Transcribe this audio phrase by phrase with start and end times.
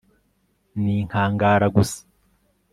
[0.81, 1.99] ni inkangara gusa